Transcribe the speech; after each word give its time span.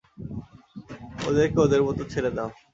ওদেরকে 1.27 1.57
ওদের 1.65 1.81
মতো 1.87 2.01
ছেড়ে 2.11 2.31
দাও। 2.37 2.49